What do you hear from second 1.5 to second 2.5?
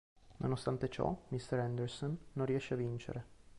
Anderson non